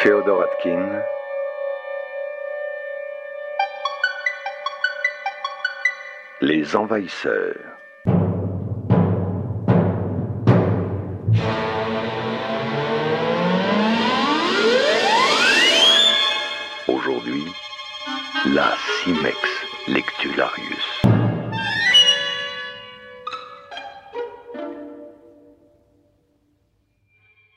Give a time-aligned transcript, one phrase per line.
[0.00, 1.02] Theodore Atkin.
[6.40, 7.56] Les envahisseurs.
[16.86, 17.42] Aujourd'hui,
[18.54, 19.36] la Cimex
[19.88, 20.97] Lectularius.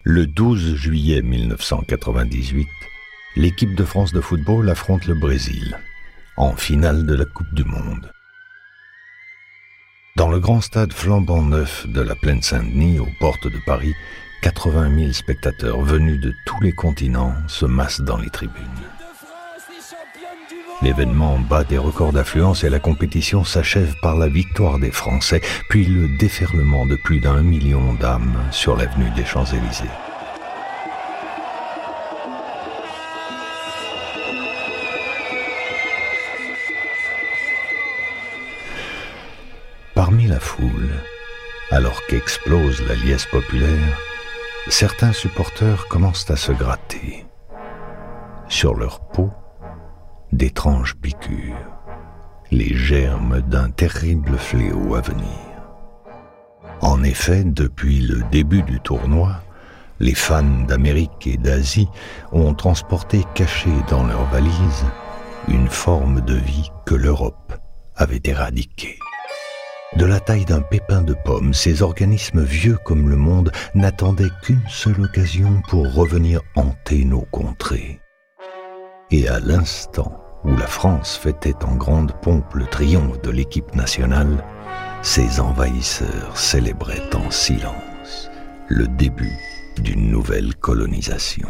[0.04, 2.67] Le 12 juillet 1998,
[3.35, 5.77] l'équipe de France de football affronte le Brésil
[6.38, 8.12] en finale de la Coupe du Monde.
[10.16, 13.93] Dans le grand stade flambant neuf de la plaine Saint-Denis, aux portes de Paris,
[14.41, 18.65] 80 000 spectateurs venus de tous les continents se massent dans les tribunes.
[20.81, 25.85] L'événement bat des records d'affluence et la compétition s'achève par la victoire des Français, puis
[25.85, 29.85] le déferlement de plus d'un million d'âmes sur l'avenue des Champs-Élysées.
[39.93, 40.90] Parmi la foule,
[41.70, 43.99] alors qu'explose la liesse populaire,
[44.68, 47.26] certains supporters commencent à se gratter.
[48.48, 49.29] Sur leur peau,
[50.41, 51.70] d'étranges piqûres,
[52.49, 55.39] les germes d'un terrible fléau à venir.
[56.81, 59.43] En effet, depuis le début du tournoi,
[59.99, 61.89] les fans d'Amérique et d'Asie
[62.31, 64.85] ont transporté cachés dans leurs valises
[65.47, 67.53] une forme de vie que l'Europe
[67.95, 68.97] avait éradiquée.
[69.95, 74.67] De la taille d'un pépin de pomme, ces organismes vieux comme le monde n'attendaient qu'une
[74.67, 78.00] seule occasion pour revenir hanter nos contrées.
[79.12, 84.44] Et à l'instant où la France fêtait en grande pompe le triomphe de l'équipe nationale,
[85.01, 88.29] ces envahisseurs célébraient en silence
[88.67, 89.38] le début
[89.78, 91.50] d'une nouvelle colonisation.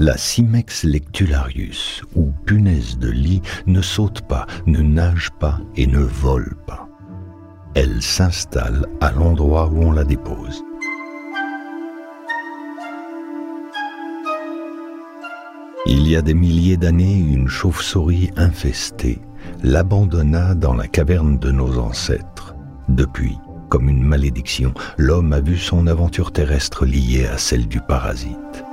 [0.00, 5.98] La Cimex lectularius, ou punaise de lit, ne saute pas, ne nage pas et ne
[5.98, 6.86] vole pas.
[7.74, 10.62] Elle s'installe à l'endroit où on la dépose.
[15.90, 19.20] Il y a des milliers d'années, une chauve-souris infestée
[19.62, 22.54] l'abandonna dans la caverne de nos ancêtres.
[22.88, 23.38] Depuis,
[23.68, 28.64] comme une malédiction, l'homme a vu son aventure terrestre liée à celle du parasite.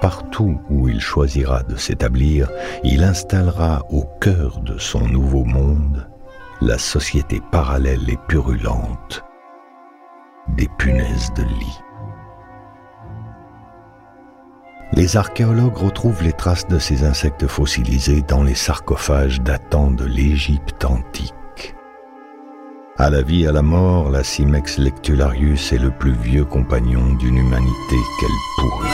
[0.00, 2.48] Partout où il choisira de s'établir,
[2.84, 6.08] il installera au cœur de son nouveau monde
[6.62, 9.24] la société parallèle et purulente
[10.56, 11.89] des punaises de lit.
[14.92, 20.84] Les archéologues retrouvent les traces de ces insectes fossilisés dans les sarcophages datant de l'Égypte
[20.84, 21.76] antique.
[22.96, 27.38] À la vie, à la mort, la Cimex lectularius est le plus vieux compagnon d'une
[27.38, 28.88] humanité qu'elle pourrit.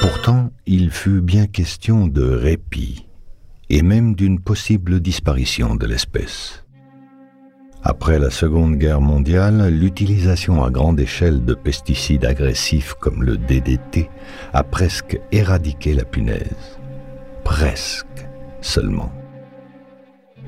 [0.00, 3.06] Pourtant, il fut bien question de répit
[3.70, 6.64] et même d'une possible disparition de l'espèce.
[7.82, 14.10] Après la Seconde Guerre mondiale, l'utilisation à grande échelle de pesticides agressifs comme le DDT
[14.52, 16.80] a presque éradiqué la punaise.
[17.44, 18.26] Presque
[18.60, 19.12] seulement.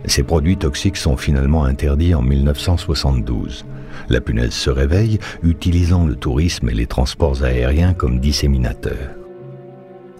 [0.04, 3.64] Ces produits toxiques sont finalement interdits en 1972.
[4.08, 9.14] La punaise se réveille, utilisant le tourisme et les transports aériens comme disséminateurs.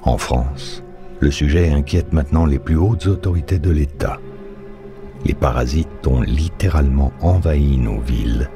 [0.03, 0.83] En France,
[1.21, 4.21] le sujet inquiète maintenant les plus hautes autorités de l'État.
[5.25, 8.51] Les parasites ont littéralement envahi nos villes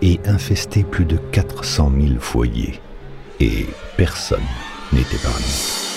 [0.00, 2.80] et infesté plus de 400 000 foyers.
[3.40, 4.40] Et personne
[4.92, 5.87] n'est épargné.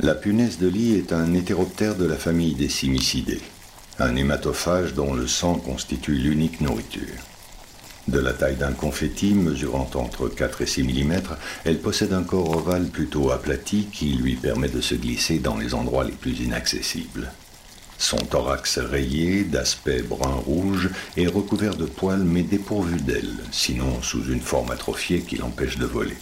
[0.00, 3.40] La punaise de lit est un hétéroptère de la famille des cimicidés,
[3.98, 7.24] un hématophage dont le sang constitue l'unique nourriture.
[8.06, 11.22] De la taille d'un confetti, mesurant entre 4 et 6 mm,
[11.64, 15.72] elle possède un corps ovale plutôt aplati qui lui permet de se glisser dans les
[15.72, 17.32] endroits les plus inaccessibles.
[17.96, 24.42] Son thorax rayé, d'aspect brun-rouge, est recouvert de poils mais dépourvu d'ailes, sinon sous une
[24.42, 26.18] forme atrophiée qui l'empêche de voler.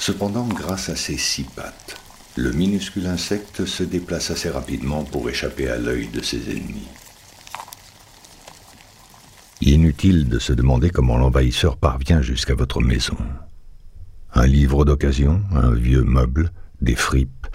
[0.00, 2.00] Cependant, grâce à ses six pattes,
[2.36, 6.88] le minuscule insecte se déplace assez rapidement pour échapper à l'œil de ses ennemis.
[9.60, 13.16] Inutile de se demander comment l'envahisseur parvient jusqu'à votre maison.
[14.34, 16.50] Un livre d'occasion, un vieux meuble,
[16.80, 17.46] des fripes,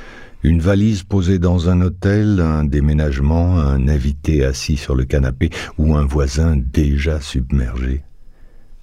[0.44, 5.96] une valise posée dans un hôtel, un déménagement, un invité assis sur le canapé ou
[5.96, 8.04] un voisin déjà submergé.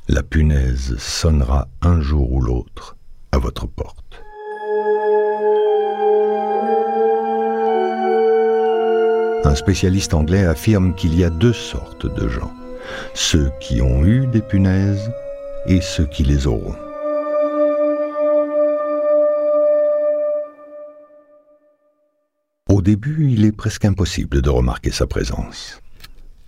[0.08, 2.96] La punaise sonnera un jour ou l'autre
[3.32, 4.25] à votre porte.
[9.46, 12.52] Un spécialiste anglais affirme qu'il y a deux sortes de gens,
[13.14, 15.12] ceux qui ont eu des punaises
[15.66, 16.75] et ceux qui les auront.
[22.69, 25.81] Au début, il est presque impossible de remarquer sa présence.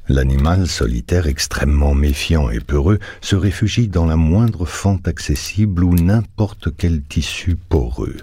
[0.09, 6.77] L'animal solitaire extrêmement méfiant et peureux se réfugie dans la moindre fente accessible ou n'importe
[6.77, 8.17] quel tissu poreux.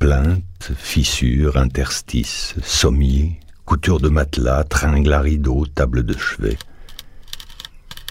[0.00, 6.58] Plaintes, fissures, interstices, sommiers, couture de matelas, tringle à rideaux, table de chevet.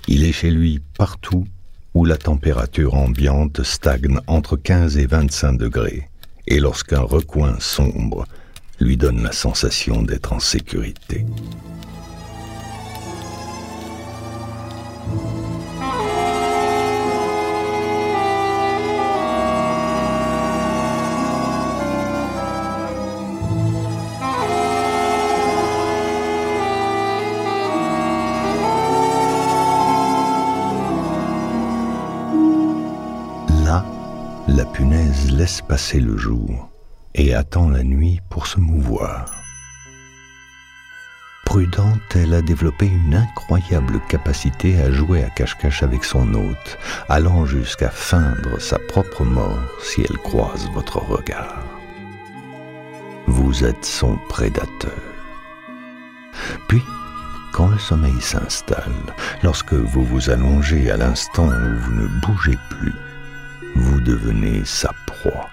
[0.07, 1.45] Il est chez lui partout
[1.93, 6.09] où la température ambiante stagne entre 15 et 25 degrés,
[6.47, 8.25] et lorsqu'un recoin sombre
[8.79, 11.25] lui donne la sensation d'être en sécurité.
[35.41, 36.69] Laisse passer le jour
[37.15, 39.25] et attend la nuit pour se mouvoir.
[41.45, 46.77] Prudente, elle a développé une incroyable capacité à jouer à cache-cache avec son hôte,
[47.09, 51.63] allant jusqu'à feindre sa propre mort si elle croise votre regard.
[53.27, 54.91] Vous êtes son prédateur.
[56.67, 56.83] Puis,
[57.51, 62.93] quand le sommeil s'installe, lorsque vous vous allongez à l'instant où vous ne bougez plus,
[63.81, 65.49] vous devenez sa proie.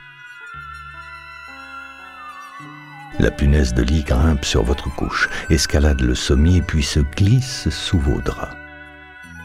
[3.18, 7.98] La punaise de lit grimpe sur votre couche, escalade le sommier puis se glisse sous
[7.98, 8.54] vos draps.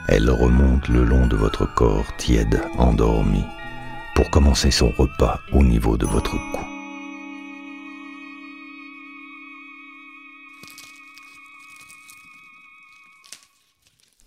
[0.08, 3.46] Elle remonte le long de votre corps tiède, endormi,
[4.16, 6.83] pour commencer son repas au niveau de votre cou.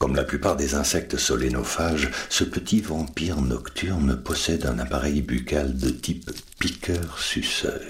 [0.06, 5.90] Comme la plupart des insectes solénophages, ce petit vampire nocturne possède un appareil buccal de
[5.90, 6.30] type
[6.60, 7.82] piqueur-suceur.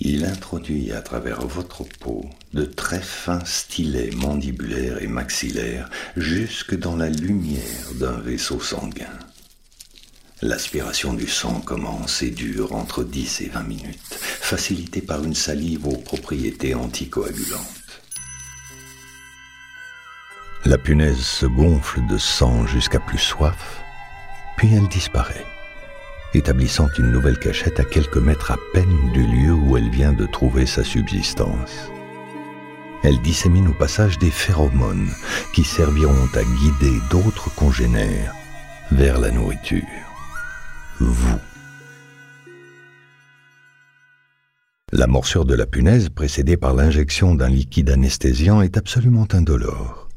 [0.00, 2.24] Il introduit à travers votre peau
[2.54, 9.18] de très fins stylets mandibulaires et maxillaires jusque dans la lumière d'un vaisseau sanguin.
[10.40, 15.86] L'aspiration du sang commence et dure entre 10 et 20 minutes, facilitée par une salive
[15.86, 17.77] aux propriétés anticoagulantes.
[20.64, 23.80] La punaise se gonfle de sang jusqu'à plus soif,
[24.56, 25.46] puis elle disparaît,
[26.34, 30.26] établissant une nouvelle cachette à quelques mètres à peine du lieu où elle vient de
[30.26, 31.90] trouver sa subsistance.
[33.04, 35.08] Elle dissémine au passage des phéromones
[35.54, 38.34] qui serviront à guider d'autres congénères
[38.90, 39.84] vers la nourriture.
[40.98, 41.38] Vous.
[44.90, 50.07] La morsure de la punaise, précédée par l'injection d'un liquide anesthésiant, est absolument indolore.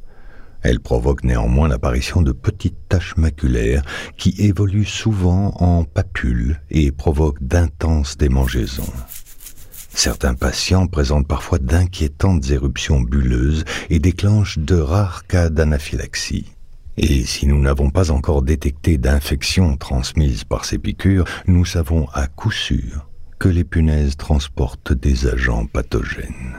[0.62, 3.84] Elle provoque néanmoins l'apparition de petites taches maculaires
[4.18, 8.94] qui évoluent souvent en papules et provoquent d'intenses démangeaisons.
[9.94, 16.46] Certains patients présentent parfois d'inquiétantes éruptions bulleuses et déclenchent de rares cas d'anaphylaxie.
[16.98, 22.28] Et si nous n'avons pas encore détecté d'infections transmises par ces piqûres, nous savons à
[22.28, 23.10] coup sûr
[23.40, 26.58] que les punaises transportent des agents pathogènes.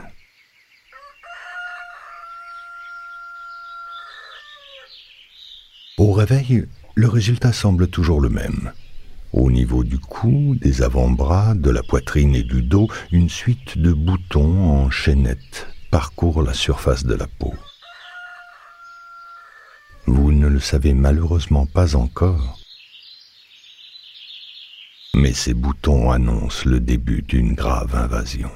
[5.99, 8.71] Au réveil, le résultat semble toujours le même.
[9.31, 13.93] Au niveau du cou, des avant-bras, de la poitrine et du dos, une suite de
[13.93, 17.53] boutons en chaînette parcourt la surface de la peau.
[20.07, 22.57] Vous ne le savez malheureusement pas encore,
[25.15, 28.51] mais ces boutons annoncent le début d'une grave invasion.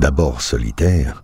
[0.00, 1.22] D'abord solitaire,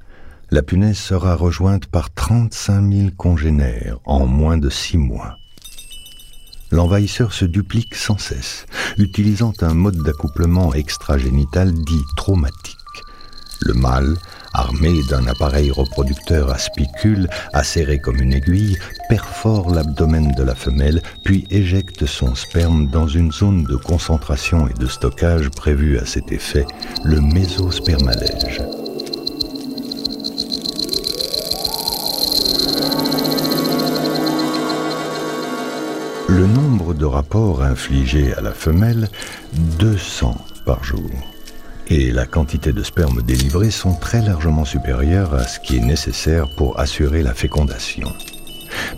[0.50, 5.38] la punaise sera rejointe par 35 000 congénères en moins de six mois.
[6.70, 8.66] L'envahisseur se duplique sans cesse,
[8.98, 12.76] utilisant un mode d'accouplement extragénital dit traumatique.
[13.62, 14.14] Le mâle,
[14.54, 21.02] armé d'un appareil reproducteur à spicules acéré comme une aiguille, perfore l'abdomen de la femelle
[21.24, 26.32] puis éjecte son sperme dans une zone de concentration et de stockage prévue à cet
[26.32, 26.66] effet,
[27.04, 28.62] le mésospermalège.
[36.28, 39.08] Le nombre de rapports infligés à la femelle,
[39.78, 41.10] 200 par jour
[41.88, 46.48] et la quantité de sperme délivré sont très largement supérieures à ce qui est nécessaire
[46.48, 48.12] pour assurer la fécondation.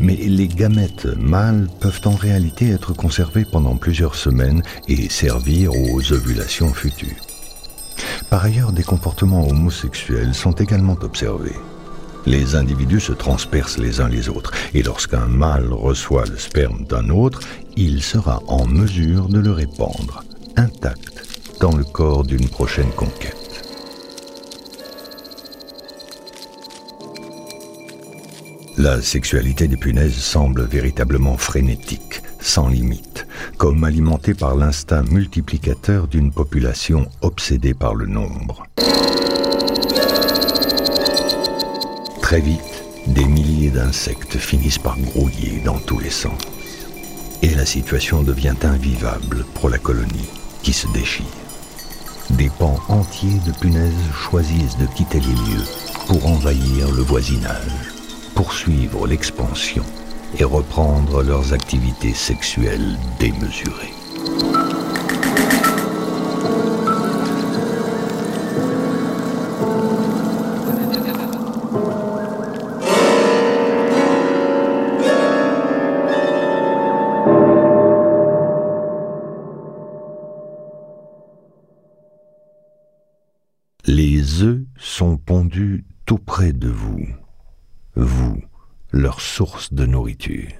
[0.00, 6.12] Mais les gamètes mâles peuvent en réalité être conservés pendant plusieurs semaines et servir aux
[6.12, 7.22] ovulations futures.
[8.30, 11.56] Par ailleurs, des comportements homosexuels sont également observés.
[12.26, 17.08] Les individus se transpercent les uns les autres, et lorsqu'un mâle reçoit le sperme d'un
[17.08, 17.40] autre,
[17.76, 20.24] il sera en mesure de le répandre,
[20.56, 21.17] intact
[21.60, 23.34] dans le corps d'une prochaine conquête.
[28.76, 36.30] La sexualité des punaises semble véritablement frénétique, sans limite, comme alimentée par l'instinct multiplicateur d'une
[36.30, 38.64] population obsédée par le nombre.
[42.22, 46.40] Très vite, des milliers d'insectes finissent par grouiller dans tous les sens.
[47.42, 50.28] Et la situation devient invivable pour la colonie
[50.62, 51.47] qui se déchire.
[52.30, 55.64] Des pans entiers de punaises choisissent de quitter les lieux
[56.06, 57.92] pour envahir le voisinage,
[58.34, 59.84] poursuivre l'expansion
[60.38, 63.97] et reprendre leurs activités sexuelles démesurées.
[83.90, 87.08] Les œufs sont pondus tout près de vous,
[87.96, 88.38] vous,
[88.92, 90.52] leur source de nourriture.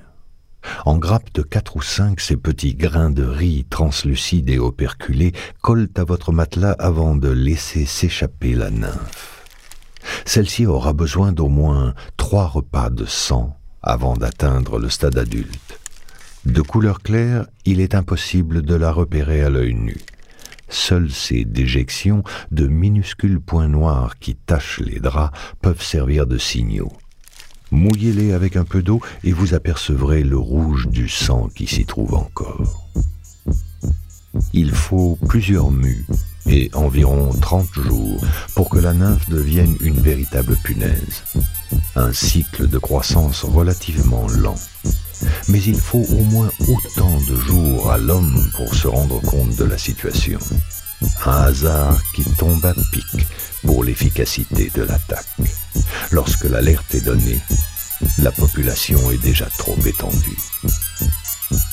[0.87, 5.91] En grappe de quatre ou cinq, ces petits grains de riz translucides et operculés collent
[5.97, 9.45] à votre matelas avant de laisser s'échapper la nymphe.
[10.25, 15.79] Celle-ci aura besoin d'au moins trois repas de sang avant d'atteindre le stade adulte.
[16.47, 19.99] De couleur claire, il est impossible de la repérer à l'œil nu.
[20.69, 26.93] Seules ces déjections de minuscules points noirs qui tachent les draps peuvent servir de signaux.
[27.71, 32.15] Mouillez-les avec un peu d'eau et vous apercevrez le rouge du sang qui s'y trouve
[32.15, 32.89] encore.
[34.53, 36.07] Il faut plusieurs mues
[36.47, 38.21] et environ 30 jours
[38.55, 41.25] pour que la nymphe devienne une véritable punaise.
[41.97, 44.57] Un cycle de croissance relativement lent
[45.49, 49.65] mais il faut au moins autant de jours à l'homme pour se rendre compte de
[49.65, 50.39] la situation.
[51.25, 53.27] Un hasard qui tombe à pic
[53.65, 55.27] pour l'efficacité de l'attaque.
[56.11, 57.41] Lorsque l'alerte est donnée,
[58.19, 60.39] la population est déjà trop étendue.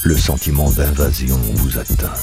[0.04, 2.14] Le sentiment d'invasion vous atteint.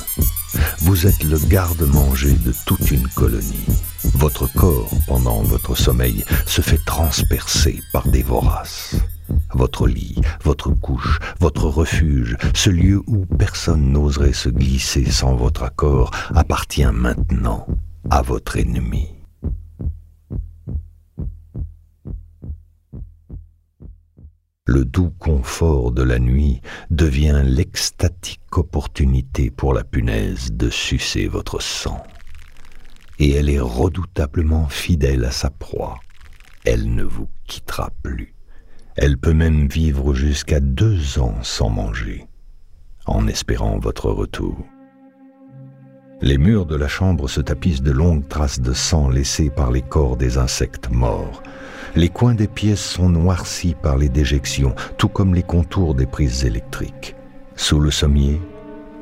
[0.79, 3.67] Vous êtes le garde-manger de toute une colonie.
[4.15, 8.92] Votre corps, pendant votre sommeil, se fait transpercer par des voraces.
[9.55, 15.63] Votre lit, votre couche, votre refuge, ce lieu où personne n'oserait se glisser sans votre
[15.63, 17.67] accord, appartient maintenant
[18.11, 19.09] à votre ennemi.
[24.65, 31.61] Le doux confort de la nuit devient l'extatique opportunité pour la punaise de sucer votre
[31.61, 32.03] sang.
[33.19, 35.99] Et elle est redoutablement fidèle à sa proie.
[36.65, 38.35] Elle ne vous quittera plus.
[38.97, 42.27] Elle peut même vivre jusqu'à deux ans sans manger,
[43.07, 44.57] en espérant votre retour.
[46.21, 49.81] Les murs de la chambre se tapissent de longues traces de sang laissées par les
[49.81, 51.43] corps des insectes morts.
[51.97, 56.45] Les coins des pièces sont noircis par les déjections, tout comme les contours des prises
[56.45, 57.17] électriques.
[57.57, 58.41] Sous le sommier,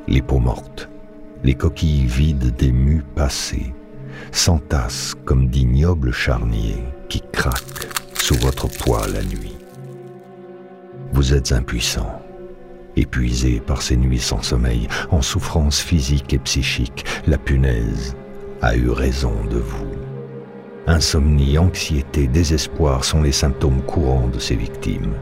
[0.07, 0.89] les peaux mortes,
[1.43, 3.73] les coquilles vides des mues passées,
[4.31, 9.60] s'entassent comme d'ignobles charniers qui craquent sous votre poids la nuit.
[11.13, 12.21] Vous êtes impuissant,
[12.95, 17.05] épuisé par ces nuits sans sommeil, en souffrance physique et psychique.
[17.27, 18.15] La punaise
[18.61, 19.91] a eu raison de vous.
[20.87, 25.13] Insomnie, anxiété, désespoir sont les symptômes courants de ces victimes.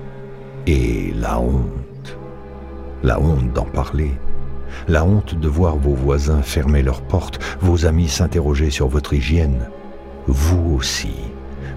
[0.67, 2.17] Et la honte,
[3.01, 4.11] la honte d'en parler,
[4.87, 9.67] la honte de voir vos voisins fermer leurs portes, vos amis s'interroger sur votre hygiène.
[10.27, 11.15] Vous aussi,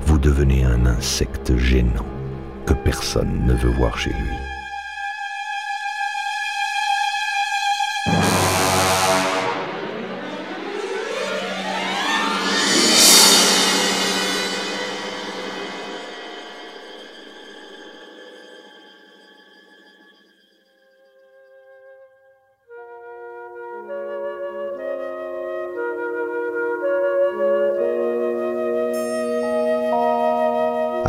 [0.04, 2.11] vous devenez un insecte gênant
[2.66, 4.41] que personne ne veut voir chez lui.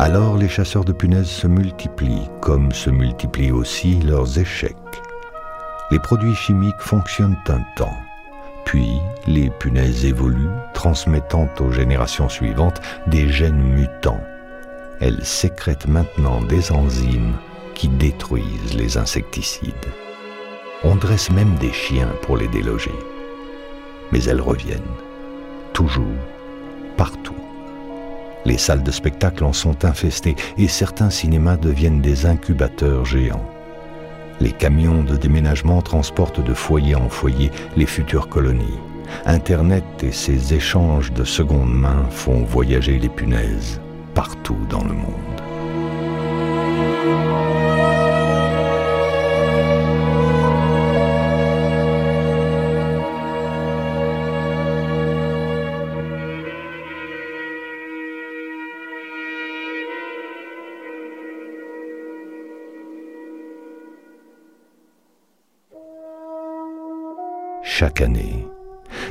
[0.04, 4.76] Alors les chasseurs de punaises se multiplient, comme se multiplient aussi leurs échecs.
[5.90, 7.96] Les produits chimiques fonctionnent un temps,
[8.66, 14.20] puis les punaises évoluent, transmettant aux générations suivantes des gènes mutants.
[15.00, 17.36] Elles sécrètent maintenant des enzymes
[17.74, 19.72] qui détruisent les insecticides.
[20.82, 22.92] On dresse même des chiens pour les déloger.
[24.12, 24.82] Mais elles reviennent,
[25.72, 26.20] toujours,
[26.98, 27.32] partout.
[28.44, 33.48] Les salles de spectacle en sont infestées et certains cinémas deviennent des incubateurs géants.
[34.40, 38.78] Les camions de déménagement transportent de foyer en foyer les futures colonies.
[39.26, 43.80] Internet et ses échanges de seconde main font voyager les punaises
[44.14, 45.33] partout dans le monde.
[67.76, 68.46] Chaque année,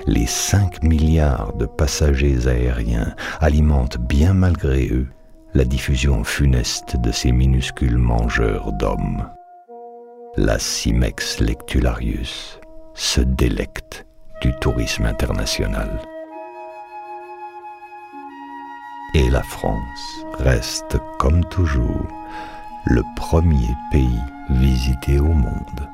[0.08, 5.10] les 5 milliards de passagers aériens alimentent bien malgré eux
[5.54, 9.30] la diffusion funeste de ces minuscules mangeurs d'hommes.
[10.38, 12.62] La Cimex lectularius
[12.94, 14.06] se délecte
[14.42, 16.00] du tourisme international.
[19.14, 22.08] Et la France reste comme toujours
[22.86, 25.93] le premier pays visité au monde.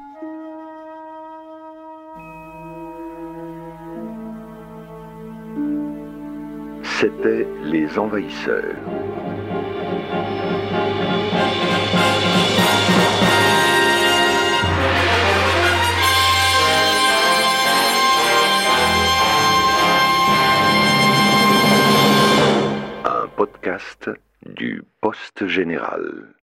[6.99, 8.75] C'était Les Envahisseurs.
[23.05, 24.09] Un podcast
[24.45, 26.33] du Poste Général.